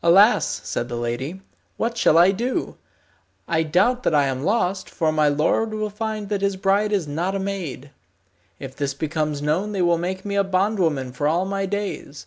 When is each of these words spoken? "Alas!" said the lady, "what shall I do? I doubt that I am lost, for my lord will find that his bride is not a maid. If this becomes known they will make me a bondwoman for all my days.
"Alas!" 0.00 0.60
said 0.62 0.88
the 0.88 0.94
lady, 0.94 1.40
"what 1.76 1.98
shall 1.98 2.16
I 2.16 2.30
do? 2.30 2.76
I 3.48 3.64
doubt 3.64 4.04
that 4.04 4.14
I 4.14 4.26
am 4.26 4.44
lost, 4.44 4.88
for 4.88 5.10
my 5.10 5.28
lord 5.28 5.74
will 5.74 5.90
find 5.90 6.28
that 6.28 6.40
his 6.40 6.54
bride 6.54 6.92
is 6.92 7.08
not 7.08 7.34
a 7.34 7.40
maid. 7.40 7.90
If 8.60 8.76
this 8.76 8.94
becomes 8.94 9.42
known 9.42 9.72
they 9.72 9.82
will 9.82 9.98
make 9.98 10.24
me 10.24 10.36
a 10.36 10.44
bondwoman 10.44 11.10
for 11.10 11.26
all 11.26 11.46
my 11.46 11.66
days. 11.66 12.26